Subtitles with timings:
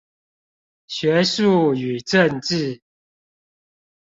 [0.87, 2.81] 學術與政治